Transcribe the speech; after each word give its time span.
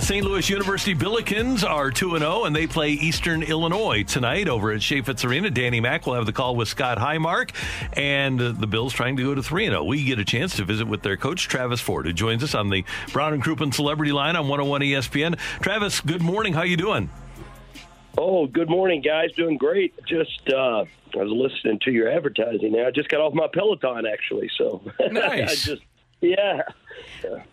St. 0.00 0.24
Louis 0.24 0.48
University 0.48 0.94
Billikens 0.94 1.68
are 1.68 1.90
2 1.90 2.18
0, 2.18 2.44
and 2.44 2.54
they 2.54 2.66
play 2.66 2.90
Eastern 2.90 3.42
Illinois 3.42 4.02
tonight 4.02 4.48
over 4.48 4.70
at 4.70 4.80
Chaifetz 4.80 5.24
Arena. 5.24 5.50
Danny 5.50 5.80
Mack 5.80 6.06
will 6.06 6.14
have 6.14 6.26
the 6.26 6.32
call 6.32 6.56
with 6.56 6.68
Scott 6.68 6.98
Highmark, 6.98 7.50
and 7.94 8.38
the 8.38 8.66
Bills 8.66 8.92
trying 8.92 9.16
to 9.16 9.22
go 9.22 9.34
to 9.34 9.42
3 9.42 9.66
0. 9.66 9.84
We 9.84 10.04
get 10.04 10.18
a 10.18 10.24
chance 10.24 10.56
to 10.56 10.64
visit 10.64 10.86
with 10.86 11.02
their 11.02 11.16
coach, 11.16 11.48
Travis 11.48 11.80
Ford, 11.80 12.06
who 12.06 12.12
joins 12.12 12.42
us 12.42 12.54
on 12.54 12.70
the 12.70 12.84
Brown 13.12 13.34
and 13.34 13.42
Crouppen 13.42 13.74
Celebrity 13.74 14.12
Line 14.12 14.36
on 14.36 14.48
101 14.48 14.80
ESPN. 14.82 15.38
Travis, 15.60 16.00
good 16.00 16.22
morning. 16.22 16.52
How 16.52 16.62
you 16.62 16.76
doing? 16.76 17.10
Oh, 18.16 18.46
good 18.46 18.70
morning, 18.70 19.00
guys. 19.00 19.32
Doing 19.32 19.56
great. 19.56 19.94
Just 20.06 20.48
uh, 20.52 20.84
I 21.14 21.22
was 21.22 21.30
listening 21.30 21.78
to 21.80 21.90
your 21.90 22.10
advertising. 22.10 22.72
Now 22.72 22.86
I 22.86 22.90
just 22.90 23.08
got 23.08 23.20
off 23.20 23.34
my 23.34 23.48
Peloton, 23.52 24.06
actually. 24.06 24.50
So 24.56 24.82
nice. 25.10 25.68
I 25.68 25.72
just 25.72 25.82
yeah. 26.22 26.62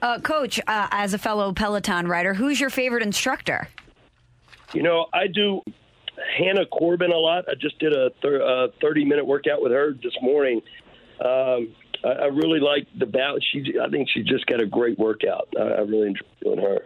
Uh, 0.01 0.19
Coach, 0.19 0.59
uh, 0.67 0.87
as 0.91 1.13
a 1.13 1.17
fellow 1.17 1.51
Peloton 1.51 2.07
rider, 2.07 2.33
who's 2.33 2.59
your 2.59 2.69
favorite 2.69 3.03
instructor? 3.03 3.67
You 4.73 4.83
know, 4.83 5.07
I 5.11 5.27
do 5.27 5.61
Hannah 6.37 6.65
Corbin 6.67 7.11
a 7.11 7.17
lot. 7.17 7.45
I 7.49 7.55
just 7.59 7.79
did 7.79 7.93
a 7.93 8.11
thir- 8.21 8.43
uh, 8.43 8.67
30 8.79 9.05
minute 9.05 9.25
workout 9.25 9.61
with 9.61 9.71
her 9.71 9.93
this 9.93 10.15
morning. 10.21 10.61
Um, 11.19 11.75
I, 12.03 12.09
I 12.09 12.25
really 12.25 12.59
like 12.59 12.87
the 12.97 13.05
bout. 13.05 13.39
She, 13.51 13.73
I 13.83 13.89
think 13.89 14.07
she 14.13 14.23
just 14.23 14.45
got 14.45 14.61
a 14.61 14.65
great 14.65 14.99
workout. 14.99 15.49
I, 15.57 15.63
I 15.63 15.79
really 15.81 16.09
enjoy 16.09 16.25
doing 16.43 16.59
her. 16.59 16.79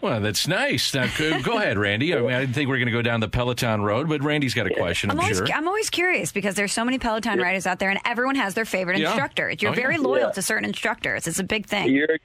Well, 0.00 0.20
that's 0.20 0.48
nice. 0.48 0.94
Now, 0.94 1.06
go 1.18 1.40
go 1.42 1.58
ahead, 1.58 1.78
Randy. 1.78 2.14
I, 2.14 2.20
mean, 2.20 2.32
I 2.32 2.40
didn't 2.40 2.54
think 2.54 2.68
we 2.68 2.76
are 2.76 2.78
going 2.78 2.86
to 2.86 2.92
go 2.92 3.02
down 3.02 3.20
the 3.20 3.28
Peloton 3.28 3.82
road, 3.82 4.08
but 4.08 4.22
Randy's 4.22 4.54
got 4.54 4.66
a 4.66 4.74
question, 4.74 5.10
I'm, 5.10 5.18
I'm 5.18 5.24
always, 5.24 5.36
sure. 5.38 5.46
I'm 5.52 5.68
always 5.68 5.90
curious 5.90 6.32
because 6.32 6.54
there's 6.54 6.72
so 6.72 6.84
many 6.84 6.98
Peloton 6.98 7.38
riders 7.38 7.66
out 7.66 7.78
there, 7.78 7.90
and 7.90 8.00
everyone 8.04 8.36
has 8.36 8.54
their 8.54 8.64
favorite 8.64 8.98
Yeah. 8.98 9.08
instructor. 9.08 9.50
You're 9.58 9.70
Oh, 9.72 9.74
yeah. 9.74 9.80
very 9.80 9.98
loyal 9.98 10.26
Yeah. 10.28 10.30
to 10.32 10.42
certain 10.42 10.64
instructors. 10.66 11.26
It's 11.26 11.38
a 11.38 11.44
big 11.44 11.66
thing. 11.66 11.92
You're 11.94 12.18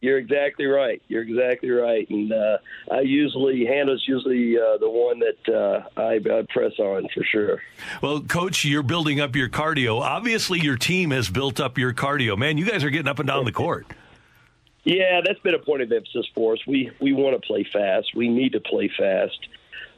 you're 0.00 0.18
exactly 0.18 0.66
right. 0.66 1.00
You're 1.06 1.22
exactly 1.22 1.70
right. 1.70 2.10
And 2.10 2.32
uh, 2.32 2.58
I 2.90 3.02
usually 3.02 3.64
Hannah's 3.64 4.02
usually 4.08 4.56
uh, 4.58 4.76
the 4.78 4.90
one 4.90 5.20
that 5.20 5.54
uh, 5.54 6.00
I, 6.00 6.14
I 6.14 6.42
press 6.52 6.72
on 6.80 7.06
for 7.14 7.22
sure. 7.30 7.62
Well, 8.02 8.20
Coach, 8.20 8.64
you're 8.64 8.82
building 8.82 9.20
up 9.20 9.36
your 9.36 9.48
cardio. 9.48 10.00
Obviously, 10.00 10.58
your 10.58 10.76
team 10.76 11.12
has 11.12 11.28
built 11.30 11.60
up 11.60 11.78
your 11.78 11.92
cardio. 11.94 12.36
Man, 12.36 12.58
you 12.58 12.64
guys 12.64 12.82
are 12.82 12.90
getting 12.90 13.06
up 13.06 13.20
and 13.20 13.28
down 13.28 13.44
the 13.44 13.52
court. 13.52 13.86
Yeah, 14.84 15.20
that's 15.24 15.38
been 15.40 15.54
a 15.54 15.60
point 15.60 15.82
of 15.82 15.92
emphasis 15.92 16.26
for 16.34 16.54
us. 16.54 16.60
We 16.66 16.90
we 17.00 17.12
want 17.12 17.40
to 17.40 17.46
play 17.46 17.64
fast. 17.64 18.14
We 18.14 18.28
need 18.28 18.52
to 18.52 18.60
play 18.60 18.88
fast. 18.88 19.38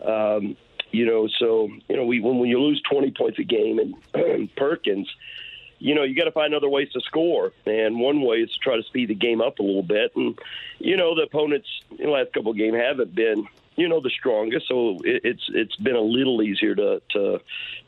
Um, 0.04 0.56
you 0.90 1.06
know, 1.06 1.28
so 1.38 1.70
you 1.88 1.96
know, 1.96 2.04
we 2.04 2.20
when, 2.20 2.38
when 2.38 2.50
you 2.50 2.60
lose 2.60 2.82
twenty 2.82 3.10
points 3.10 3.38
a 3.38 3.44
game 3.44 3.78
and 3.78 4.54
Perkins, 4.56 5.08
you 5.78 5.94
know, 5.94 6.02
you 6.02 6.14
got 6.14 6.24
to 6.24 6.32
find 6.32 6.54
other 6.54 6.68
ways 6.68 6.90
to 6.92 7.00
score. 7.00 7.52
And 7.66 7.98
one 7.98 8.20
way 8.20 8.38
is 8.38 8.52
to 8.52 8.58
try 8.58 8.76
to 8.76 8.82
speed 8.82 9.08
the 9.08 9.14
game 9.14 9.40
up 9.40 9.58
a 9.58 9.62
little 9.62 9.82
bit. 9.82 10.14
And 10.16 10.38
you 10.78 10.96
know, 10.96 11.14
the 11.14 11.22
opponents 11.22 11.68
in 11.90 12.06
the 12.06 12.10
last 12.10 12.32
couple 12.34 12.50
of 12.50 12.58
games 12.58 12.76
haven't 12.76 13.14
been 13.14 13.46
you 13.76 13.88
know 13.88 14.00
the 14.00 14.10
strongest, 14.10 14.68
so 14.68 14.98
it, 15.04 15.22
it's 15.24 15.44
it's 15.48 15.76
been 15.76 15.96
a 15.96 16.00
little 16.00 16.42
easier 16.42 16.74
to 16.74 17.02
to 17.10 17.40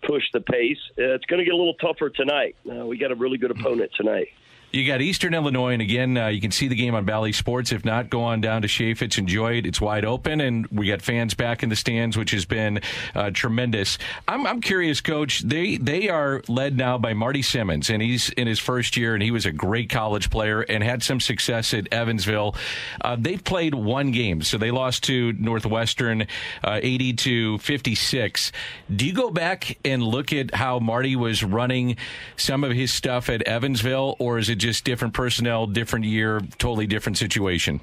push 0.03 0.25
the 0.33 0.41
pace. 0.41 0.81
Uh, 0.99 1.15
it's 1.15 1.27
going 1.27 1.39
to 1.39 1.45
get 1.45 1.55
a 1.55 1.57
little 1.57 1.75
tougher 1.75 2.11
tonight. 2.11 2.57
Uh, 2.69 2.87
we 2.87 2.99
got 2.99 3.13
a 3.13 3.15
really 3.15 3.39
good 3.39 3.51
opponent 3.51 3.93
tonight. 3.95 4.29
You 4.73 4.87
got 4.87 5.01
Eastern 5.01 5.33
Illinois, 5.33 5.73
and 5.73 5.81
again, 5.81 6.19
uh, 6.19 6.27
you 6.27 6.41
can 6.41 6.51
see 6.51 6.69
the 6.69 6.75
game 6.75 6.95
on 6.95 7.05
Bally 7.05 7.33
Sports. 7.33 7.73
If 7.73 7.85
not, 7.85 8.11
go 8.11 8.23
on 8.23 8.41
down 8.41 8.63
to 8.63 8.69
Chaifetz, 8.69 9.17
enjoy 9.17 9.59
it. 9.59 9.65
It's 9.65 9.81
wide 9.81 10.05
open, 10.05 10.41
and 10.41 10.67
we 10.67 10.89
got 10.89 11.01
fans 11.01 11.35
back 11.35 11.63
in 11.63 11.69
the 11.69 11.77
stands, 11.77 12.17
which 12.17 12.33
has 12.33 12.45
been 12.45 12.81
uh, 13.15 13.31
tremendous. 13.31 13.97
I'm, 14.27 14.47
I'm 14.47 14.61
curious, 14.61 15.01
Coach. 15.01 15.41
They 15.41 15.77
they 15.77 16.09
are 16.09 16.43
led 16.49 16.77
now 16.77 16.99
by 16.99 17.15
Marty 17.15 17.43
Simmons, 17.43 17.89
and 17.89 18.03
he's 18.03 18.29
in 18.31 18.47
his 18.47 18.59
first 18.59 18.97
year, 18.97 19.15
and 19.15 19.23
he 19.23 19.31
was 19.31 19.47
a 19.47 19.53
great 19.53 19.89
college 19.89 20.31
player 20.31 20.61
and 20.61 20.83
had 20.83 21.03
some 21.03 21.21
success 21.21 21.73
at 21.73 21.91
Evansville. 21.93 22.55
Uh, 23.01 23.17
they've 23.19 23.43
played 23.43 23.75
one 23.75 24.11
game, 24.11 24.43
so 24.43 24.59
they 24.59 24.73
lost 24.73 25.05
to 25.05 25.33
Northwestern, 25.35 26.27
uh, 26.65 26.81
80 26.83 27.13
to 27.15 27.59
56. 27.59 28.53
Do 28.95 29.07
you 29.07 29.15
go 29.15 29.31
back 29.31 29.79
and 29.85 30.03
look 30.03 30.33
at 30.33 30.55
how 30.55 30.81
Marty 30.81 31.17
was 31.17 31.43
running 31.45 31.97
some 32.37 32.65
of 32.65 32.73
his 32.73 32.93
stuff 32.93 33.31
at 33.31 33.43
Evansville, 33.43 34.17
or 34.19 34.39
is 34.39 34.51
it 34.51 34.56
just 34.57 34.85
different 34.85 35.15
personnel, 35.15 35.67
different 35.67 36.05
year, 36.05 36.41
totally 36.59 36.87
different 36.87 37.19
situation? 37.19 37.81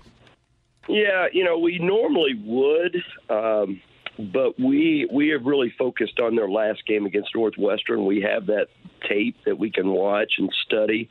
Yeah, 0.88 1.28
you 1.32 1.44
know, 1.44 1.58
we 1.60 1.80
normally 1.80 2.34
would, 2.44 3.02
um, 3.30 3.82
but 4.20 4.60
we 4.60 5.08
we 5.12 5.30
have 5.30 5.46
really 5.46 5.74
focused 5.78 6.20
on 6.20 6.36
their 6.36 6.50
last 6.50 6.86
game 6.86 7.06
against 7.06 7.34
Northwestern. 7.34 8.06
We 8.06 8.22
have 8.22 8.48
that 8.48 8.68
tape 9.08 9.38
that 9.46 9.58
we 9.58 9.72
can 9.72 9.88
watch 9.88 10.34
and 10.38 10.54
study. 10.66 11.10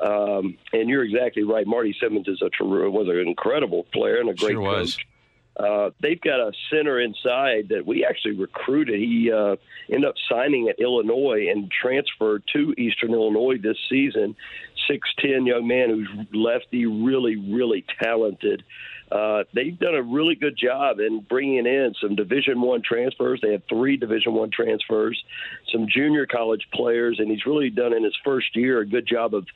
Um, 0.00 0.56
and 0.72 0.88
you're 0.88 1.04
exactly 1.04 1.44
right. 1.44 1.66
Marty 1.66 1.94
Simmons 2.00 2.26
is 2.26 2.42
a 2.42 2.64
was 2.64 3.08
an 3.08 3.18
incredible 3.18 3.84
player 3.92 4.18
and 4.18 4.30
a 4.30 4.34
great 4.34 4.52
Sure 4.52 4.60
was. 4.60 4.96
coach. 4.96 5.06
Uh, 5.56 5.90
they've 6.00 6.20
got 6.20 6.40
a 6.40 6.52
center 6.70 6.98
inside 6.98 7.68
that 7.68 7.84
we 7.86 8.04
actually 8.04 8.36
recruited. 8.36 8.98
He 8.98 9.30
uh, 9.30 9.56
ended 9.90 10.08
up 10.08 10.14
signing 10.30 10.68
at 10.68 10.80
Illinois 10.80 11.48
and 11.50 11.70
transferred 11.70 12.42
to 12.54 12.74
Eastern 12.78 13.12
Illinois 13.12 13.58
this 13.58 13.76
season. 13.88 14.34
Six 14.88 15.08
ten 15.18 15.46
young 15.46 15.68
man 15.68 15.90
who's 15.90 16.08
lefty, 16.32 16.86
really 16.86 17.36
really 17.36 17.84
talented. 18.02 18.64
Uh, 19.12 19.44
they've 19.52 19.78
done 19.78 19.94
a 19.94 20.02
really 20.02 20.34
good 20.34 20.56
job 20.56 20.98
in 20.98 21.20
bringing 21.28 21.66
in 21.66 21.92
some 22.00 22.16
Division 22.16 22.62
One 22.62 22.80
transfers. 22.82 23.40
They 23.42 23.52
have 23.52 23.62
three 23.68 23.98
Division 23.98 24.32
One 24.32 24.50
transfers, 24.50 25.22
some 25.70 25.86
junior 25.86 26.26
college 26.26 26.66
players, 26.72 27.18
and 27.18 27.30
he's 27.30 27.44
really 27.44 27.68
done 27.68 27.92
in 27.92 28.04
his 28.04 28.16
first 28.24 28.56
year 28.56 28.80
a 28.80 28.86
good 28.86 29.06
job 29.06 29.34
of 29.34 29.46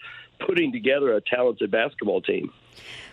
putting 0.46 0.72
together 0.72 1.14
a 1.14 1.22
talented 1.22 1.70
basketball 1.70 2.20
team. 2.20 2.52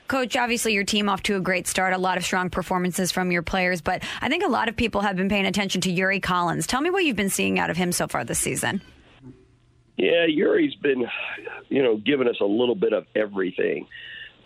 Coach, 0.10 0.36
obviously 0.36 0.74
your 0.74 0.84
team 0.84 1.08
off 1.08 1.24
to 1.24 1.38
a 1.38 1.40
great 1.40 1.66
start, 1.66 1.94
a 1.94 1.98
lot 1.98 2.18
of 2.18 2.26
strong 2.26 2.50
performances 2.50 3.10
from 3.10 3.32
your 3.32 3.42
players, 3.42 3.80
but 3.80 4.04
I 4.22 4.28
think 4.28 4.44
a 4.44 4.50
lot 4.50 4.68
of 4.68 4.76
people 4.76 5.00
have 5.00 5.16
been 5.16 5.30
paying 5.30 5.46
attention 5.46 5.80
to 5.82 5.92
Yuri 5.92 6.20
Collins. 6.20 6.68
Tell 6.68 6.82
me 6.82 6.90
what 6.90 7.06
you've 7.06 7.16
been 7.16 7.30
seeing 7.30 7.58
out 7.58 7.70
of 7.70 7.78
him 7.78 7.94
so 7.94 8.10
far 8.10 8.26
this 8.26 8.40
season. 8.40 8.82
Yeah, 9.96 10.26
Yuri's 10.26 10.76
been, 10.76 11.06
you 11.70 11.82
know, 11.82 11.96
giving 11.96 12.28
us 12.28 12.38
a 12.42 12.46
little 12.46 12.76
bit 12.76 12.92
of 12.92 13.06
everything. 13.16 13.88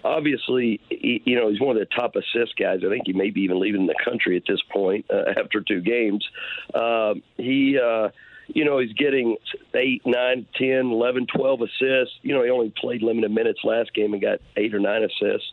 Obviously, 0.03 0.79
you 0.89 1.35
know, 1.35 1.49
he's 1.49 1.59
one 1.59 1.75
of 1.75 1.79
the 1.79 1.95
top 1.95 2.15
assist 2.15 2.55
guys. 2.57 2.81
I 2.85 2.89
think 2.89 3.03
he 3.05 3.13
may 3.13 3.29
be 3.29 3.41
even 3.41 3.59
leaving 3.59 3.87
the 3.87 3.95
country 4.03 4.37
at 4.37 4.43
this 4.47 4.61
point 4.71 5.05
uh, 5.09 5.31
after 5.37 5.61
two 5.61 5.81
games. 5.81 6.25
Um, 6.73 7.23
he, 7.35 7.77
uh, 7.77 8.09
you 8.47 8.63
know, 8.63 8.79
he's 8.79 8.93
getting 8.93 9.37
eight, 9.73 10.03
nine, 10.05 10.45
ten, 10.55 10.91
eleven, 10.91 11.27
twelve 11.27 11.61
assists. 11.61 12.15
You 12.21 12.35
know, 12.35 12.43
he 12.43 12.49
only 12.49 12.73
played 12.79 13.01
limited 13.01 13.31
minutes 13.31 13.59
last 13.63 13.93
game 13.93 14.13
and 14.13 14.21
got 14.21 14.39
eight 14.55 14.73
or 14.73 14.79
nine 14.79 15.03
assists. 15.03 15.51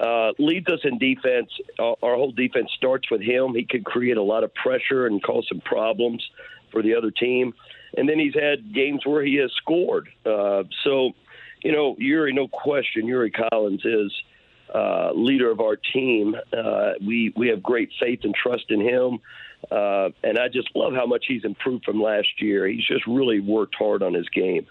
Uh, 0.00 0.32
leads 0.38 0.68
us 0.68 0.80
in 0.84 0.98
defense. 0.98 1.50
Our, 1.78 1.96
our 2.02 2.14
whole 2.14 2.32
defense 2.32 2.70
starts 2.76 3.10
with 3.10 3.20
him. 3.20 3.54
He 3.54 3.64
could 3.64 3.84
create 3.84 4.16
a 4.16 4.22
lot 4.22 4.44
of 4.44 4.54
pressure 4.54 5.06
and 5.06 5.22
cause 5.22 5.46
some 5.48 5.60
problems 5.60 6.24
for 6.70 6.82
the 6.82 6.94
other 6.94 7.10
team. 7.10 7.54
And 7.96 8.08
then 8.08 8.18
he's 8.18 8.34
had 8.34 8.72
games 8.72 9.04
where 9.04 9.24
he 9.24 9.36
has 9.36 9.50
scored. 9.56 10.08
Uh, 10.24 10.64
so, 10.84 11.12
you 11.62 11.72
know, 11.72 11.96
Yuri, 11.98 12.32
no 12.32 12.48
question, 12.48 13.06
Yuri 13.06 13.30
Collins 13.30 13.84
is 13.84 14.12
uh, 14.74 15.12
leader 15.14 15.50
of 15.50 15.60
our 15.60 15.76
team. 15.76 16.34
Uh, 16.52 16.92
we 17.06 17.32
we 17.36 17.48
have 17.48 17.62
great 17.62 17.90
faith 18.00 18.20
and 18.22 18.34
trust 18.34 18.64
in 18.68 18.80
him, 18.80 19.18
uh, 19.70 20.10
and 20.22 20.38
I 20.38 20.48
just 20.48 20.68
love 20.74 20.94
how 20.94 21.06
much 21.06 21.24
he's 21.26 21.44
improved 21.44 21.84
from 21.84 22.02
last 22.02 22.28
year. 22.38 22.66
He's 22.66 22.84
just 22.84 23.06
really 23.06 23.40
worked 23.40 23.74
hard 23.76 24.02
on 24.02 24.14
his 24.14 24.28
game. 24.28 24.66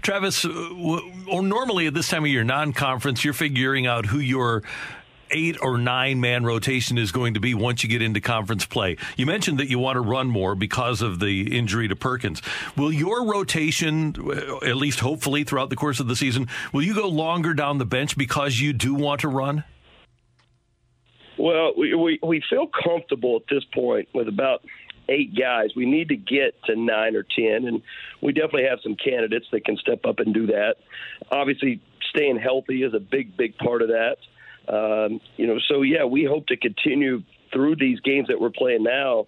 Travis, 0.00 0.44
uh, 0.44 0.48
w- 0.48 1.12
or 1.30 1.42
normally 1.42 1.86
at 1.86 1.94
this 1.94 2.08
time 2.08 2.24
of 2.24 2.30
year, 2.30 2.42
non-conference, 2.42 3.24
you're 3.24 3.34
figuring 3.34 3.86
out 3.86 4.06
who 4.06 4.18
your 4.18 4.62
eight 5.30 5.56
or 5.60 5.78
nine 5.78 6.20
man 6.20 6.44
rotation 6.44 6.98
is 6.98 7.12
going 7.12 7.34
to 7.34 7.40
be 7.40 7.54
once 7.54 7.82
you 7.82 7.88
get 7.88 8.02
into 8.02 8.20
conference 8.20 8.64
play. 8.64 8.96
You 9.16 9.26
mentioned 9.26 9.58
that 9.58 9.68
you 9.68 9.78
want 9.78 9.96
to 9.96 10.00
run 10.00 10.28
more 10.28 10.54
because 10.54 11.02
of 11.02 11.20
the 11.20 11.56
injury 11.56 11.88
to 11.88 11.96
Perkins. 11.96 12.42
Will 12.76 12.92
your 12.92 13.26
rotation, 13.26 14.14
at 14.64 14.76
least 14.76 15.00
hopefully 15.00 15.44
throughout 15.44 15.70
the 15.70 15.76
course 15.76 16.00
of 16.00 16.08
the 16.08 16.16
season, 16.16 16.48
will 16.72 16.82
you 16.82 16.94
go 16.94 17.08
longer 17.08 17.54
down 17.54 17.78
the 17.78 17.86
bench 17.86 18.16
because 18.16 18.60
you 18.60 18.72
do 18.72 18.94
want 18.94 19.20
to 19.22 19.28
run? 19.28 19.64
Well, 21.38 21.72
we, 21.76 21.94
we, 21.94 22.18
we 22.22 22.42
feel 22.50 22.66
comfortable 22.66 23.36
at 23.36 23.42
this 23.48 23.64
point 23.72 24.08
with 24.12 24.28
about 24.28 24.64
eight 25.08 25.38
guys. 25.38 25.70
We 25.76 25.86
need 25.86 26.08
to 26.08 26.16
get 26.16 26.60
to 26.64 26.76
nine 26.76 27.16
or 27.16 27.22
ten, 27.22 27.66
and 27.66 27.82
we 28.20 28.32
definitely 28.32 28.64
have 28.64 28.80
some 28.82 28.96
candidates 28.96 29.46
that 29.52 29.64
can 29.64 29.76
step 29.76 30.04
up 30.04 30.18
and 30.18 30.34
do 30.34 30.46
that. 30.48 30.76
Obviously, 31.30 31.80
staying 32.10 32.38
healthy 32.38 32.82
is 32.82 32.92
a 32.94 33.00
big, 33.00 33.36
big 33.36 33.56
part 33.56 33.82
of 33.82 33.88
that. 33.88 34.16
Um, 34.68 35.20
you 35.36 35.46
know, 35.46 35.58
so 35.66 35.82
yeah, 35.82 36.04
we 36.04 36.24
hope 36.24 36.46
to 36.48 36.56
continue 36.56 37.22
through 37.52 37.76
these 37.76 38.00
games 38.00 38.28
that 38.28 38.40
we're 38.40 38.50
playing 38.50 38.82
now 38.82 39.26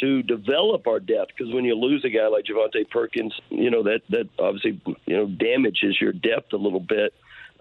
to 0.00 0.22
develop 0.22 0.86
our 0.86 0.98
depth 0.98 1.32
because 1.36 1.52
when 1.52 1.64
you 1.64 1.74
lose 1.74 2.04
a 2.04 2.08
guy 2.08 2.26
like 2.28 2.46
Javonte 2.46 2.88
Perkins, 2.88 3.38
you 3.50 3.70
know 3.70 3.82
that 3.82 4.00
that 4.08 4.28
obviously 4.38 4.80
you 5.04 5.16
know 5.16 5.26
damages 5.26 6.00
your 6.00 6.12
depth 6.12 6.52
a 6.54 6.56
little 6.56 6.80
bit, 6.80 7.12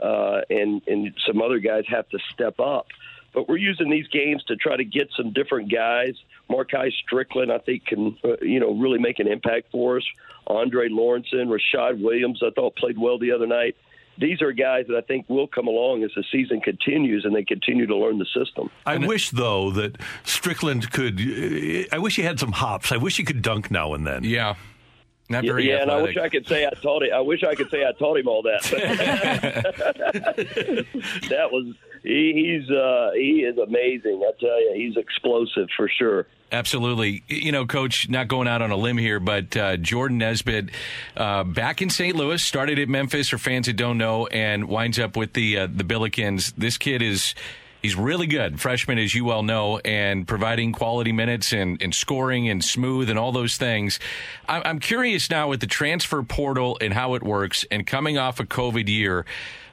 uh, 0.01 0.41
and 0.49 0.81
and 0.87 1.13
some 1.27 1.41
other 1.41 1.59
guys 1.59 1.83
have 1.89 2.07
to 2.09 2.19
step 2.33 2.59
up. 2.59 2.87
But 3.33 3.47
we're 3.47 3.57
using 3.57 3.89
these 3.89 4.07
games 4.07 4.43
to 4.45 4.55
try 4.55 4.77
to 4.77 4.85
get 4.85 5.09
some 5.15 5.33
different 5.33 5.71
guys. 5.71 6.15
Markai 6.49 6.91
Strickland, 7.05 7.51
I 7.51 7.59
think, 7.59 7.85
can 7.85 8.17
uh, 8.23 8.37
you 8.41 8.61
know 8.61 8.73
really 8.73 8.99
make 8.99 9.19
an 9.19 9.27
impact 9.27 9.71
for 9.71 9.97
us. 9.97 10.03
Andre 10.47 10.87
Lawrenson, 10.87 11.47
Rashad 11.47 12.01
Williams, 12.01 12.41
I 12.41 12.49
thought 12.51 12.75
played 12.77 12.97
well 12.97 13.19
the 13.19 13.33
other 13.33 13.45
night 13.45 13.75
these 14.19 14.41
are 14.41 14.51
guys 14.51 14.85
that 14.87 14.97
I 14.97 15.01
think 15.01 15.27
will 15.29 15.47
come 15.47 15.67
along 15.67 16.03
as 16.03 16.11
the 16.15 16.23
season 16.31 16.61
continues 16.61 17.25
and 17.25 17.35
they 17.35 17.43
continue 17.43 17.87
to 17.87 17.95
learn 17.95 18.19
the 18.19 18.25
system. 18.25 18.69
I 18.85 18.97
wish, 18.97 19.31
though, 19.31 19.71
that 19.71 19.97
Strickland 20.23 20.91
could. 20.91 21.19
I 21.91 21.97
wish 21.97 22.17
he 22.17 22.23
had 22.23 22.39
some 22.39 22.51
hops. 22.51 22.91
I 22.91 22.97
wish 22.97 23.17
he 23.17 23.23
could 23.23 23.41
dunk 23.41 23.71
now 23.71 23.93
and 23.93 24.05
then. 24.05 24.23
Yeah. 24.23 24.55
Not 25.31 25.43
very 25.43 25.69
yeah, 25.69 25.83
athletic. 25.83 25.91
and 25.91 25.93
I 25.99 26.01
wish 26.01 26.17
I 26.17 26.29
could 26.29 26.47
say 26.47 26.65
I 26.65 26.71
taught 26.81 27.03
him. 27.03 27.13
I 27.13 27.19
wish 27.19 27.43
I 27.43 27.53
could 27.53 27.69
say 27.69 27.85
I 27.85 27.91
taught 27.91 28.17
him 28.17 28.27
all 28.27 28.41
that. 28.41 28.63
that 31.29 31.51
was 31.51 31.75
he, 32.03 32.59
he's 32.61 32.69
uh, 32.69 33.11
he 33.13 33.41
is 33.41 33.57
amazing. 33.57 34.23
I 34.27 34.31
tell 34.39 34.61
you, 34.61 34.73
he's 34.75 34.97
explosive 34.97 35.67
for 35.75 35.89
sure. 35.89 36.27
Absolutely. 36.51 37.23
You 37.27 37.51
know, 37.51 37.65
Coach, 37.65 38.09
not 38.09 38.27
going 38.27 38.47
out 38.47 38.61
on 38.61 38.71
a 38.71 38.75
limb 38.75 38.97
here, 38.97 39.19
but 39.19 39.55
uh, 39.55 39.77
Jordan 39.77 40.17
Nesbitt 40.17 40.69
uh, 41.15 41.43
back 41.43 41.81
in 41.81 41.89
St. 41.89 42.15
Louis, 42.15 42.41
started 42.41 42.79
at 42.79 42.89
Memphis 42.89 43.29
for 43.29 43.37
fans 43.37 43.67
that 43.67 43.73
don't 43.73 43.97
know, 43.97 44.25
and 44.27 44.67
winds 44.67 44.97
up 44.97 45.15
with 45.15 45.33
the 45.33 45.59
uh, 45.59 45.67
the 45.67 45.83
Billikens. 45.83 46.53
This 46.57 46.77
kid 46.77 47.01
is. 47.01 47.35
He's 47.81 47.95
really 47.95 48.27
good, 48.27 48.59
freshman, 48.59 48.97
as 48.97 49.15
you 49.15 49.23
well 49.23 49.41
know, 49.41 49.77
and 49.77 50.27
providing 50.27 50.73
quality 50.73 51.13
minutes 51.13 51.53
and, 51.53 51.81
and 51.81 51.95
scoring 51.95 52.49
and 52.49 52.61
smooth 52.61 53.09
and 53.09 53.17
all 53.17 53.31
those 53.31 53.55
things. 53.55 54.01
I'm 54.49 54.79
curious 54.79 55.29
now 55.29 55.47
with 55.47 55.61
the 55.61 55.67
transfer 55.67 56.21
portal 56.21 56.77
and 56.81 56.93
how 56.93 57.13
it 57.13 57.23
works, 57.23 57.63
and 57.71 57.87
coming 57.87 58.17
off 58.17 58.41
a 58.41 58.43
COVID 58.43 58.89
year, 58.89 59.25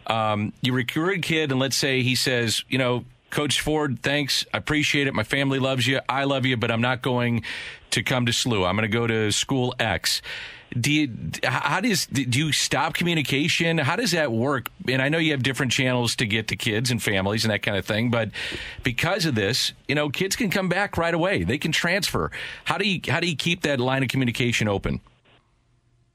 um, 0.06 0.52
you 0.62 0.72
recruit 0.72 1.18
a 1.18 1.20
kid, 1.20 1.50
and 1.50 1.60
let's 1.60 1.76
say 1.76 2.02
he 2.02 2.14
says, 2.14 2.64
you 2.68 2.78
know, 2.78 3.04
Coach 3.30 3.60
Ford, 3.60 3.98
thanks. 4.02 4.46
I 4.54 4.58
appreciate 4.58 5.06
it. 5.06 5.14
My 5.14 5.24
family 5.24 5.58
loves 5.58 5.86
you. 5.86 6.00
I 6.08 6.24
love 6.24 6.46
you, 6.46 6.56
but 6.56 6.70
I'm 6.70 6.80
not 6.80 7.02
going 7.02 7.42
to 7.90 8.02
come 8.02 8.26
to 8.26 8.32
SLU. 8.32 8.66
I'm 8.66 8.76
going 8.76 8.88
to 8.88 8.88
go 8.88 9.06
to 9.06 9.32
school 9.32 9.74
X. 9.78 10.22
Do 10.78 10.92
you, 10.92 11.10
how 11.44 11.80
does, 11.80 12.06
do 12.06 12.38
you 12.38 12.52
stop 12.52 12.94
communication? 12.94 13.78
How 13.78 13.96
does 13.96 14.12
that 14.12 14.32
work? 14.32 14.70
And 14.88 15.00
I 15.00 15.08
know 15.08 15.18
you 15.18 15.30
have 15.30 15.42
different 15.42 15.72
channels 15.72 16.16
to 16.16 16.26
get 16.26 16.48
to 16.48 16.56
kids 16.56 16.90
and 16.90 17.02
families 17.02 17.44
and 17.44 17.52
that 17.52 17.62
kind 17.62 17.76
of 17.76 17.86
thing, 17.86 18.10
but 18.10 18.30
because 18.82 19.26
of 19.26 19.34
this, 19.34 19.72
you 19.86 19.94
know, 19.94 20.08
kids 20.08 20.34
can 20.34 20.50
come 20.50 20.68
back 20.68 20.96
right 20.96 21.14
away. 21.14 21.44
They 21.44 21.58
can 21.58 21.72
transfer. 21.72 22.30
How 22.64 22.78
do 22.78 22.88
you, 22.88 23.00
how 23.08 23.20
do 23.20 23.28
you 23.28 23.36
keep 23.36 23.62
that 23.62 23.80
line 23.80 24.02
of 24.02 24.08
communication 24.08 24.68
open? 24.68 25.00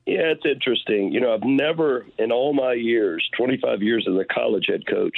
Yeah, 0.05 0.33
it's 0.33 0.45
interesting. 0.45 1.11
You 1.11 1.19
know, 1.19 1.33
I've 1.33 1.43
never, 1.43 2.05
in 2.17 2.31
all 2.31 2.53
my 2.53 2.73
years, 2.73 3.27
25 3.37 3.83
years 3.83 4.07
as 4.09 4.15
a 4.15 4.25
college 4.25 4.65
head 4.67 4.87
coach, 4.87 5.15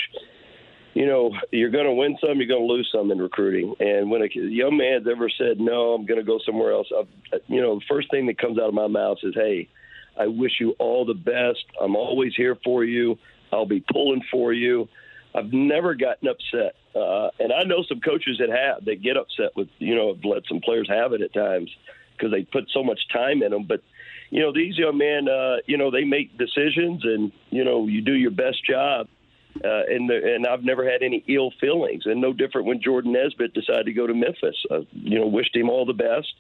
you 0.94 1.08
know, 1.08 1.32
you're 1.52 1.72
going 1.72 1.86
to 1.86 1.94
win 1.94 2.18
some, 2.22 2.38
you're 2.38 2.48
going 2.48 2.68
to 2.68 2.74
lose 2.74 2.90
some 2.94 3.10
in 3.10 3.18
recruiting. 3.18 3.76
And 3.80 4.12
when 4.12 4.22
a 4.22 4.28
young 4.34 4.78
man's 4.78 5.08
ever 5.10 5.30
said, 5.30 5.60
no, 5.60 5.94
I'm 5.94 6.06
going 6.06 6.20
to 6.20 6.26
go 6.26 6.40
somewhere 6.46 6.72
else, 6.74 6.88
I've, 6.98 7.08
you 7.48 7.62
know, 7.62 7.80
the 7.80 7.86
first 7.90 8.12
thing 8.12 8.28
that 8.28 8.38
comes 8.38 8.60
out 8.60 8.68
of 8.68 8.74
my 8.74 8.88
mouth 8.88 9.18
is, 9.24 9.34
hey, 9.34 9.70
I 10.20 10.28
wish 10.28 10.52
you 10.60 10.76
all 10.78 11.06
the 11.06 11.16
best. 11.16 11.64
I'm 11.82 11.96
always 11.96 12.34
here 12.36 12.58
for 12.64 12.84
you. 12.84 13.18
I'll 13.52 13.66
be 13.66 13.84
pulling 13.92 14.22
for 14.30 14.54
you. 14.54 14.88
I've 15.34 15.52
never 15.52 15.96
gotten 15.96 16.28
upset. 16.28 16.76
Uh, 16.94 17.30
and 17.40 17.52
I 17.52 17.64
know 17.64 17.84
some 17.88 18.02
coaches 18.02 18.38
that 18.40 18.50
have, 18.50 18.86
that 18.86 19.02
get 19.02 19.18
upset 19.18 19.56
with, 19.56 19.70
you 19.80 19.96
know, 19.96 20.14
have 20.14 20.24
let 20.24 20.44
some 20.48 20.60
players 20.60 20.88
have 20.90 21.14
it 21.14 21.22
at 21.22 21.34
times 21.34 21.72
because 22.16 22.32
they 22.32 22.44
put 22.44 22.70
so 22.72 22.84
much 22.84 23.00
time 23.12 23.42
in 23.42 23.50
them. 23.50 23.66
But, 23.68 23.82
you 24.34 24.42
know, 24.42 24.52
these 24.52 24.78
young 24.78 24.98
men, 24.98 25.30
uh, 25.30 25.58
you 25.68 25.78
know, 25.78 25.92
they 25.92 26.04
make 26.04 26.38
decisions 26.38 27.06
and, 27.06 27.32
you 27.52 27.64
know, 27.64 27.88
you 27.88 28.02
do 28.02 28.14
your 28.14 28.32
best 28.32 28.66
job 28.66 29.08
uh, 29.64 29.84
and 29.88 30.10
the, 30.10 30.34
and 30.36 30.48
I've 30.48 30.64
never 30.64 30.90
had 30.90 31.04
any 31.04 31.24
ill 31.28 31.52
feelings, 31.62 32.04
and 32.06 32.20
no 32.20 32.34
different 32.34 32.68
when 32.68 32.82
Jordan 32.82 33.14
Nesbitt 33.14 33.54
decided 33.54 33.86
to 33.86 33.94
go 33.94 34.08
to 34.08 34.14
Memphis. 34.14 34.56
Uh, 34.70 34.82
you 34.92 35.20
know, 35.20 35.28
wished 35.28 35.56
him 35.56 35.70
all 35.70 35.86
the 35.86 35.94
best. 35.94 36.34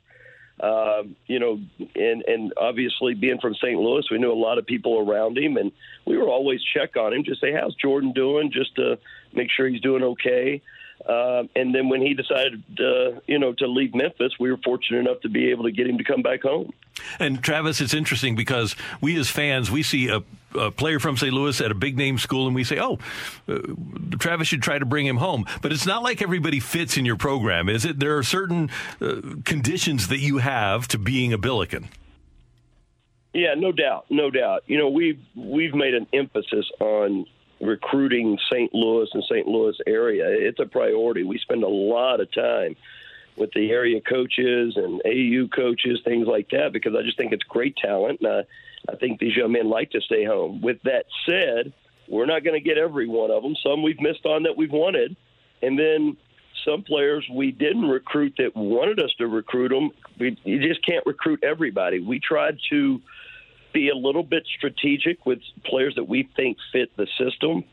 Uh, 0.60 1.04
you 1.28 1.40
know, 1.40 1.60
and 1.95 2.24
and 2.28 2.54
obviously 2.57 3.13
being 3.13 3.40
from 3.40 3.54
St. 3.56 3.80
Louis, 3.80 4.06
we 4.10 4.18
knew 4.18 4.31
a 4.31 4.34
lot 4.34 4.57
of 4.57 4.66
people 4.66 5.00
around 5.00 5.38
him, 5.38 5.57
and 5.57 5.72
we 6.06 6.18
were 6.18 6.28
always 6.28 6.62
check 6.63 6.95
on 6.95 7.13
him, 7.13 7.24
just 7.24 7.42
say, 7.42 7.54
"How's 7.54 7.75
Jordan 7.75 8.13
doing?" 8.13 8.51
Just 8.51 8.75
to 8.75 8.98
make 9.34 9.50
sure 9.51 9.68
he's 9.68 9.81
doing 9.81 10.04
okay. 10.04 10.62
Uh, 11.08 11.44
and 11.56 11.76
then 11.76 11.90
when 11.90 12.02
he 12.02 12.14
decided, 12.14 12.64
uh, 12.80 13.20
you 13.28 13.38
know, 13.38 13.54
to 13.54 13.68
leave 13.68 13.94
Memphis, 13.94 14.34
we 14.40 14.50
were 14.50 14.60
fortunate 14.64 15.00
enough 15.00 15.20
to 15.22 15.30
be 15.30 15.52
able 15.52 15.64
to 15.66 15.72
get 15.72 15.88
him 15.88 15.98
to 15.98 16.04
come 16.04 16.22
back 16.22 16.42
home. 16.44 16.72
And 17.20 17.44
Travis, 17.44 17.82
it's 17.82 17.94
interesting 17.94 18.36
because 18.36 18.76
we 19.02 19.18
as 19.18 19.30
fans, 19.30 19.70
we 19.70 19.84
see 19.84 20.08
a, 20.10 20.24
a 20.58 20.72
player 20.72 21.00
from 21.00 21.18
St. 21.18 21.34
Louis 21.34 21.60
at 21.60 21.72
a 21.72 21.76
big 21.76 21.98
name 21.98 22.18
school, 22.18 22.46
and 22.46 22.56
we 22.56 22.64
say, 22.64 22.80
"Oh, 22.80 23.00
uh, 23.50 23.60
Travis 24.20 24.48
should 24.48 24.62
try 24.62 24.80
to 24.80 24.86
bring 24.86 25.06
him 25.06 25.18
home." 25.18 25.46
But 25.62 25.74
it's 25.74 25.86
not 25.86 26.04
like 26.04 26.22
everybody 26.22 26.60
fits 26.60 26.96
in 26.96 27.06
your 27.06 27.18
program, 27.18 27.68
is 27.68 27.84
it? 27.84 28.00
There 28.00 28.18
are 28.18 28.24
certain 28.24 28.70
uh, 29.02 29.22
conditions 29.44 30.08
that 30.08 30.20
you 30.20 30.38
have 30.38 30.88
to 30.90 30.98
being 30.98 31.34
a 31.34 31.38
Billiken. 31.38 31.90
Yeah, 33.34 33.56
no 33.58 33.72
doubt, 33.72 34.06
no 34.10 34.30
doubt. 34.30 34.64
You 34.68 34.78
know, 34.78 34.90
we've 34.90 35.20
we've 35.36 35.74
made 35.74 35.96
an 35.96 36.08
emphasis 36.14 36.70
on 36.80 37.26
recruiting 37.62 38.38
St. 38.52 38.74
Louis 38.74 39.08
and 39.14 39.24
St. 39.24 39.48
Louis 39.48 39.76
area. 39.88 40.26
It's 40.28 40.60
a 40.60 40.66
priority. 40.66 41.24
We 41.24 41.38
spend 41.40 41.64
a 41.64 41.68
lot 41.68 42.20
of 42.20 42.32
time 42.32 42.76
with 43.36 43.52
the 43.54 43.72
area 43.72 44.00
coaches 44.02 44.76
and 44.78 45.02
AAU 45.06 45.52
coaches, 45.52 46.00
things 46.06 46.28
like 46.28 46.50
that, 46.52 46.72
because 46.72 46.94
I 46.96 47.02
just 47.04 47.18
think 47.18 47.32
it's 47.32 47.44
great 47.44 47.76
talent. 47.78 48.20
And 48.22 48.32
I, 48.32 48.92
I 48.92 48.96
think 48.96 49.20
these 49.20 49.36
young 49.36 49.54
men 49.54 49.70
like 49.70 49.92
to 49.92 50.02
stay 50.02 50.24
home. 50.24 50.62
With 50.62 50.81
that 50.83 51.06
said, 51.26 51.74
we're 52.07 52.26
not 52.26 52.44
going 52.44 52.62
to 52.62 52.64
get 52.64 52.78
every 52.78 53.07
one 53.07 53.31
of 53.31 53.44
them. 53.44 53.56
Some 53.64 53.81
we've 53.81 54.00
missed 54.00 54.26
on 54.26 54.44
that 54.44 54.57
we've 54.57 54.72
wanted. 54.72 55.16
And 55.62 55.80
then 55.80 56.18
some 56.66 56.83
players 56.83 57.26
we 57.31 57.52
didn't 57.52 57.88
recruit 57.88 58.36
that 58.38 58.56
wanted 58.56 59.00
us 59.00 59.12
to 59.18 59.28
recruit 59.28 59.69
them. 59.69 59.92
We, 60.19 60.38
you 60.44 60.66
just 60.66 60.86
can't 60.86 61.06
recruit 61.06 61.44
everybody. 61.44 62.00
We 62.00 62.19
tried 62.19 62.57
to 62.69 63.02
be 63.73 63.89
a 63.89 63.95
little 63.95 64.23
bit 64.23 64.44
strategic 64.57 65.25
with 65.25 65.39
players 65.65 65.95
that 65.95 66.07
we 66.07 66.30
think 66.35 66.57
fit 66.71 66.95
the 66.95 67.07
system, 67.18 67.63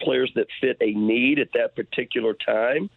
players 0.00 0.30
that 0.36 0.46
fit 0.60 0.76
a 0.80 0.92
need 0.92 1.38
at 1.38 1.48
that 1.54 1.74
particular 1.74 2.34
time, 2.34 2.90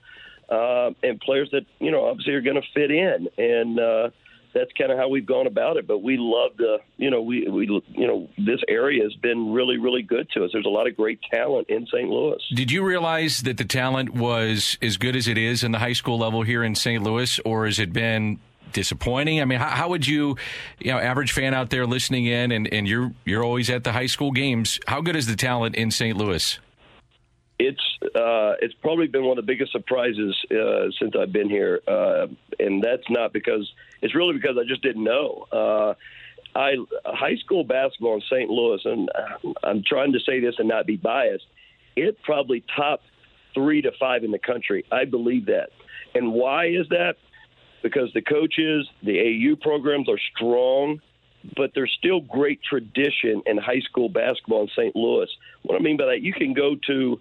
uh, 0.49 0.91
and 1.01 1.19
players 1.21 1.49
that 1.51 1.65
you 1.79 1.91
know 1.91 2.05
obviously 2.05 2.33
are 2.33 2.41
going 2.41 2.61
to 2.61 2.67
fit 2.73 2.91
in. 2.91 3.29
And 3.37 3.79
uh, 3.79 4.09
that's 4.53 4.71
kind 4.77 4.91
of 4.91 4.97
how 4.97 5.07
we've 5.07 5.25
gone 5.25 5.47
about 5.47 5.77
it. 5.77 5.87
But 5.87 5.99
we 5.99 6.17
love 6.17 6.57
the, 6.57 6.79
you 6.97 7.09
know, 7.09 7.21
we 7.21 7.47
we 7.47 7.65
you 7.89 8.07
know 8.07 8.29
this 8.37 8.59
area 8.67 9.03
has 9.03 9.13
been 9.15 9.51
really 9.51 9.77
really 9.77 10.01
good 10.01 10.29
to 10.31 10.43
us. 10.43 10.51
There's 10.51 10.65
a 10.65 10.69
lot 10.69 10.87
of 10.87 10.95
great 10.95 11.19
talent 11.31 11.69
in 11.69 11.85
St. 11.87 12.09
Louis. 12.09 12.41
Did 12.53 12.71
you 12.71 12.83
realize 12.83 13.41
that 13.41 13.57
the 13.57 13.65
talent 13.65 14.13
was 14.13 14.77
as 14.81 14.97
good 14.97 15.15
as 15.15 15.27
it 15.27 15.37
is 15.37 15.63
in 15.63 15.71
the 15.71 15.79
high 15.79 15.93
school 15.93 16.17
level 16.17 16.43
here 16.43 16.63
in 16.63 16.75
St. 16.75 17.03
Louis, 17.03 17.39
or 17.39 17.65
has 17.65 17.79
it 17.79 17.93
been 17.93 18.39
disappointing? 18.73 19.41
I 19.41 19.45
mean, 19.45 19.59
how, 19.59 19.69
how, 19.69 19.89
would 19.89 20.07
you, 20.07 20.37
you 20.79 20.91
know, 20.91 20.99
average 20.99 21.31
fan 21.31 21.53
out 21.53 21.69
there 21.69 21.85
listening 21.85 22.25
in, 22.25 22.51
and, 22.51 22.71
and 22.73 22.87
you're 22.87 23.11
you're 23.25 23.43
always 23.43 23.69
at 23.69 23.83
the 23.83 23.91
high 23.91 24.05
school 24.05 24.31
games. 24.31 24.79
How 24.87 25.01
good 25.01 25.15
is 25.15 25.27
the 25.27 25.35
talent 25.35 25.75
in 25.75 25.91
St. 25.91 26.17
Louis? 26.17 26.59
It's 27.59 27.81
uh, 28.03 28.55
it's 28.61 28.73
probably 28.75 29.07
been 29.07 29.25
one 29.25 29.37
of 29.37 29.45
the 29.45 29.51
biggest 29.51 29.71
surprises 29.73 30.35
uh, 30.51 30.89
since 30.99 31.13
I've 31.19 31.33
been 31.33 31.49
here, 31.49 31.81
uh, 31.87 32.27
and 32.57 32.81
that's 32.81 33.03
not 33.09 33.33
because 33.33 33.69
it's 34.01 34.15
really 34.15 34.33
because 34.33 34.57
I 34.57 34.67
just 34.67 34.81
didn't 34.81 35.03
know. 35.03 35.45
Uh, 35.51 35.93
I 36.55 36.75
high 37.05 37.35
school 37.35 37.63
basketball 37.63 38.15
in 38.15 38.21
St. 38.21 38.49
Louis, 38.49 38.81
and 38.85 39.09
I'm 39.63 39.83
trying 39.85 40.13
to 40.13 40.19
say 40.21 40.39
this 40.39 40.55
and 40.57 40.67
not 40.67 40.85
be 40.85 40.95
biased. 40.95 41.45
It 41.95 42.21
probably 42.23 42.63
top 42.75 43.01
three 43.53 43.81
to 43.81 43.91
five 43.99 44.23
in 44.23 44.31
the 44.31 44.39
country. 44.39 44.85
I 44.91 45.05
believe 45.05 45.47
that. 45.47 45.69
And 46.15 46.33
why 46.33 46.67
is 46.67 46.87
that? 46.89 47.15
Because 47.81 48.11
the 48.13 48.21
coaches, 48.21 48.87
the 49.03 49.17
AAU 49.17 49.59
programs 49.59 50.09
are 50.09 50.19
strong, 50.35 51.01
but 51.55 51.71
there's 51.73 51.95
still 51.97 52.19
great 52.19 52.61
tradition 52.61 53.41
in 53.45 53.57
high 53.57 53.79
school 53.79 54.09
basketball 54.09 54.63
in 54.63 54.69
St. 54.69 54.95
Louis. 54.95 55.29
What 55.63 55.75
I 55.75 55.79
mean 55.79 55.97
by 55.97 56.07
that, 56.07 56.21
you 56.21 56.33
can 56.33 56.53
go 56.53 56.75
to 56.87 57.19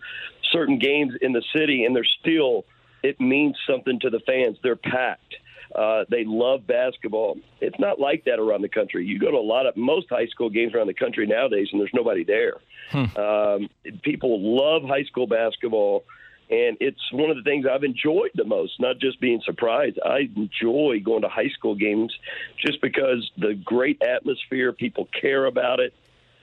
certain 0.52 0.78
games 0.78 1.14
in 1.20 1.32
the 1.32 1.42
city, 1.54 1.84
and 1.84 1.94
they're 1.94 2.04
still 2.20 2.64
it 3.02 3.20
means 3.20 3.56
something 3.68 4.00
to 4.00 4.10
the 4.10 4.20
fans. 4.20 4.58
They're 4.62 4.76
packed. 4.76 5.34
Uh, 5.74 6.04
they 6.08 6.24
love 6.24 6.66
basketball. 6.66 7.38
It's 7.60 7.78
not 7.78 8.00
like 8.00 8.24
that 8.24 8.38
around 8.38 8.62
the 8.62 8.68
country. 8.68 9.04
You 9.04 9.18
go 9.18 9.30
to 9.30 9.36
a 9.36 9.38
lot 9.38 9.66
of 9.66 9.76
most 9.76 10.08
high 10.08 10.26
school 10.26 10.48
games 10.48 10.74
around 10.74 10.86
the 10.86 10.94
country 10.94 11.26
nowadays, 11.26 11.68
and 11.70 11.80
there's 11.80 11.92
nobody 11.92 12.24
there. 12.24 12.54
Hmm. 12.90 13.18
Um, 13.18 13.70
people 14.02 14.56
love 14.56 14.82
high 14.82 15.04
school 15.04 15.26
basketball, 15.26 16.04
and 16.50 16.76
it's 16.80 17.00
one 17.12 17.30
of 17.30 17.36
the 17.36 17.42
things 17.42 17.66
I've 17.66 17.84
enjoyed 17.84 18.30
the 18.34 18.44
most. 18.44 18.80
Not 18.80 18.98
just 18.98 19.20
being 19.20 19.40
surprised, 19.44 19.98
I 20.04 20.28
enjoy 20.34 21.00
going 21.04 21.22
to 21.22 21.28
high 21.28 21.48
school 21.48 21.74
games 21.74 22.16
just 22.58 22.80
because 22.80 23.30
the 23.36 23.54
great 23.54 24.02
atmosphere. 24.02 24.72
People 24.72 25.08
care 25.20 25.46
about 25.46 25.80
it 25.80 25.94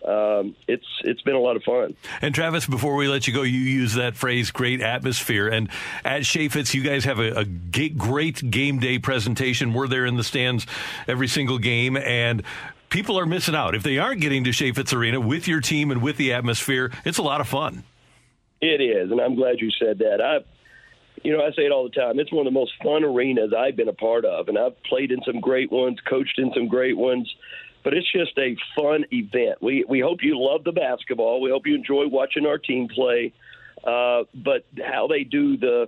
um, 0.05 0.55
it's 0.67 0.85
it's 1.03 1.21
been 1.21 1.35
a 1.35 1.39
lot 1.39 1.55
of 1.55 1.63
fun. 1.63 1.95
And 2.21 2.35
Travis, 2.35 2.67
before 2.67 2.95
we 2.95 3.07
let 3.07 3.27
you 3.27 3.33
go, 3.33 3.41
you 3.41 3.59
use 3.59 3.95
that 3.95 4.15
phrase 4.15 4.51
"great 4.51 4.81
atmosphere." 4.81 5.47
And 5.47 5.69
at 6.03 6.21
Chaifetz, 6.21 6.73
you 6.73 6.83
guys 6.83 7.05
have 7.05 7.19
a, 7.19 7.39
a 7.39 7.45
great 7.45 8.51
game 8.51 8.79
day 8.79 8.99
presentation. 8.99 9.73
We're 9.73 9.87
there 9.87 10.05
in 10.05 10.15
the 10.15 10.23
stands 10.23 10.67
every 11.07 11.27
single 11.27 11.57
game, 11.57 11.97
and 11.97 12.43
people 12.89 13.17
are 13.17 13.25
missing 13.25 13.55
out 13.55 13.73
if 13.73 13.81
they 13.81 13.97
aren't 13.97 14.21
getting 14.21 14.43
to 14.43 14.51
Chaifetz 14.51 14.93
Arena 14.93 15.19
with 15.19 15.47
your 15.47 15.59
team 15.59 15.89
and 15.89 16.03
with 16.03 16.17
the 16.17 16.33
atmosphere. 16.33 16.91
It's 17.03 17.17
a 17.17 17.23
lot 17.23 17.41
of 17.41 17.47
fun. 17.47 17.83
It 18.65 18.81
is, 18.81 19.11
and 19.11 19.21
I'm 19.21 19.35
glad 19.35 19.59
you 19.59 19.69
said 19.71 19.99
that. 19.99 20.21
I, 20.21 20.39
you 21.23 21.35
know, 21.35 21.43
I 21.43 21.51
say 21.51 21.63
it 21.63 21.71
all 21.71 21.83
the 21.83 21.95
time. 21.95 22.19
It's 22.19 22.31
one 22.31 22.47
of 22.47 22.53
the 22.53 22.59
most 22.59 22.73
fun 22.83 23.03
arenas 23.03 23.53
I've 23.57 23.75
been 23.75 23.89
a 23.89 23.93
part 23.93 24.25
of, 24.25 24.47
and 24.47 24.57
I've 24.57 24.81
played 24.83 25.11
in 25.11 25.19
some 25.25 25.39
great 25.39 25.71
ones, 25.71 25.99
coached 26.07 26.39
in 26.39 26.51
some 26.53 26.67
great 26.67 26.97
ones 26.97 27.33
but 27.85 27.93
it's 27.93 28.11
just 28.11 28.35
a 28.39 28.57
fun 28.75 29.05
event. 29.11 29.61
We 29.61 29.85
we 29.87 29.99
hope 29.99 30.23
you 30.23 30.41
love 30.41 30.63
the 30.63 30.71
basketball. 30.71 31.39
We 31.39 31.51
hope 31.51 31.67
you 31.67 31.75
enjoy 31.75 32.07
watching 32.07 32.47
our 32.47 32.57
team 32.57 32.87
play. 32.87 33.31
Uh, 33.83 34.23
but 34.33 34.65
how 34.83 35.05
they 35.05 35.23
do 35.23 35.55
the 35.55 35.87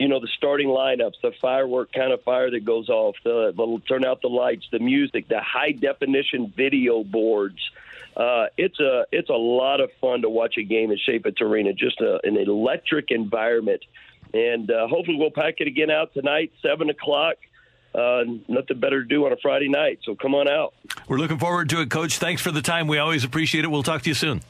you 0.00 0.08
know 0.08 0.18
the 0.18 0.28
starting 0.36 0.66
lineups, 0.66 1.20
the 1.22 1.30
firework 1.40 1.92
kind 1.92 2.12
of 2.12 2.22
fire 2.24 2.50
that 2.50 2.64
goes 2.64 2.88
off, 2.88 3.14
the, 3.22 3.52
the 3.56 3.80
turn 3.86 4.04
out 4.04 4.22
the 4.22 4.28
lights, 4.28 4.66
the 4.72 4.80
music, 4.80 5.28
the 5.28 5.40
high 5.40 5.70
definition 5.70 6.52
video 6.56 7.04
boards. 7.04 7.69
Uh, 8.16 8.46
it's 8.56 8.78
a 8.80 9.04
it's 9.12 9.30
a 9.30 9.34
lot 9.34 9.80
of 9.80 9.90
fun 10.00 10.22
to 10.22 10.28
watch 10.28 10.56
a 10.58 10.62
game 10.62 10.90
at 10.90 10.98
Chaifetz 11.08 11.40
Arena. 11.40 11.72
Just 11.72 12.00
a, 12.00 12.20
an 12.24 12.36
electric 12.36 13.10
environment, 13.10 13.82
and 14.34 14.70
uh, 14.70 14.88
hopefully 14.88 15.16
we'll 15.16 15.30
pack 15.30 15.54
it 15.58 15.68
again 15.68 15.90
out 15.90 16.12
tonight, 16.12 16.52
seven 16.62 16.90
o'clock 16.90 17.36
uh, 17.94 18.22
nothing 18.48 18.78
better 18.78 19.02
to 19.02 19.08
do 19.08 19.26
on 19.26 19.32
a 19.32 19.36
Friday 19.36 19.68
night. 19.68 20.00
So 20.04 20.14
come 20.14 20.34
on 20.34 20.48
out. 20.48 20.74
We're 21.08 21.18
looking 21.18 21.38
forward 21.38 21.68
to 21.70 21.80
it, 21.80 21.90
Coach. 21.90 22.18
Thanks 22.18 22.42
for 22.42 22.50
the 22.50 22.62
time. 22.62 22.86
We 22.86 22.98
always 22.98 23.24
appreciate 23.24 23.64
it. 23.64 23.68
We'll 23.68 23.82
talk 23.82 24.02
to 24.02 24.10
you 24.10 24.14
soon. 24.14 24.40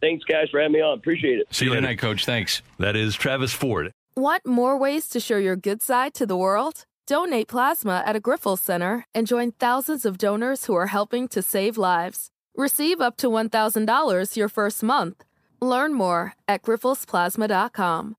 Thanks, 0.00 0.24
guys, 0.24 0.48
for 0.50 0.60
having 0.60 0.74
me 0.74 0.80
on. 0.80 0.98
Appreciate 0.98 1.40
it. 1.40 1.52
See 1.52 1.64
you 1.64 1.74
tonight, 1.74 1.98
Coach. 1.98 2.24
Thanks. 2.24 2.62
That 2.78 2.94
is 2.94 3.14
Travis 3.14 3.52
Ford. 3.52 3.90
Want 4.16 4.46
more 4.46 4.78
ways 4.78 5.08
to 5.08 5.20
show 5.20 5.38
your 5.38 5.56
good 5.56 5.82
side 5.82 6.14
to 6.14 6.26
the 6.26 6.36
world? 6.36 6.84
Donate 7.06 7.48
plasma 7.48 8.02
at 8.04 8.14
a 8.14 8.20
Grifols 8.20 8.60
Center 8.60 9.06
and 9.14 9.26
join 9.26 9.52
thousands 9.52 10.04
of 10.04 10.18
donors 10.18 10.66
who 10.66 10.74
are 10.74 10.88
helping 10.88 11.26
to 11.28 11.42
save 11.42 11.78
lives. 11.78 12.30
Receive 12.58 13.00
up 13.00 13.16
to 13.18 13.28
$1,000 13.28 14.36
your 14.36 14.48
first 14.48 14.82
month. 14.82 15.22
Learn 15.60 15.94
more 15.94 16.32
at 16.48 16.62
grifolsplasma.com. 16.62 18.16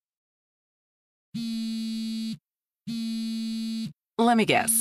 Let 4.18 4.38
me 4.38 4.46
guess. 4.46 4.72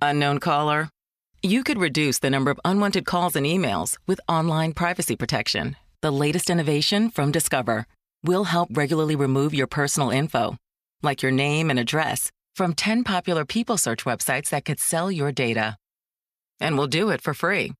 Unknown 0.00 0.38
caller? 0.38 0.88
You 1.42 1.62
could 1.62 1.76
reduce 1.78 2.20
the 2.20 2.30
number 2.30 2.50
of 2.50 2.60
unwanted 2.64 3.04
calls 3.04 3.36
and 3.36 3.44
emails 3.44 3.98
with 4.06 4.20
online 4.28 4.72
privacy 4.72 5.14
protection. 5.14 5.76
The 6.00 6.10
latest 6.10 6.48
innovation 6.48 7.10
from 7.10 7.32
Discover 7.32 7.86
will 8.24 8.44
help 8.44 8.70
regularly 8.72 9.14
remove 9.14 9.52
your 9.52 9.66
personal 9.66 10.08
info, 10.10 10.56
like 11.02 11.22
your 11.22 11.32
name 11.32 11.68
and 11.68 11.78
address, 11.78 12.30
from 12.56 12.72
10 12.72 13.04
popular 13.04 13.44
people 13.44 13.76
search 13.76 14.04
websites 14.04 14.48
that 14.50 14.64
could 14.64 14.80
sell 14.80 15.10
your 15.10 15.32
data. 15.32 15.76
And 16.60 16.78
we'll 16.78 16.86
do 16.86 17.10
it 17.10 17.20
for 17.20 17.34
free. 17.34 17.72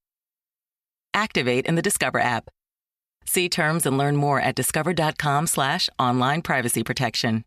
Activate 1.14 1.66
in 1.66 1.74
the 1.74 1.82
Discover 1.82 2.20
app. 2.20 2.50
See 3.26 3.48
terms 3.48 3.86
and 3.86 3.96
learn 3.96 4.16
more 4.16 4.40
at 4.40 4.54
discover.com 4.54 5.46
slash 5.46 5.88
online 5.98 6.42
privacy 6.42 6.82
protection. 6.82 7.44